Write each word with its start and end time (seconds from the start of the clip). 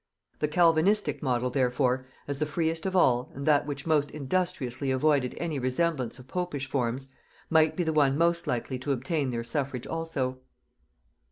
The 0.39 0.47
Calvinistic 0.47 1.21
model 1.21 1.51
therefore, 1.51 2.07
as 2.27 2.39
the 2.39 2.47
freest 2.47 2.87
of 2.87 2.95
all, 2.95 3.31
and 3.35 3.45
that 3.45 3.67
which 3.67 3.85
most 3.85 4.09
industriously 4.09 4.89
avoided 4.89 5.35
any 5.37 5.59
resemblance 5.59 6.17
of 6.17 6.27
popish 6.27 6.67
forms, 6.67 7.09
might 7.51 7.75
be 7.75 7.83
the 7.83 7.93
one 7.93 8.17
most 8.17 8.47
likely 8.47 8.79
to 8.79 8.93
obtain 8.93 9.29
their 9.29 9.43
suffrage 9.43 9.85
also. 9.85 10.39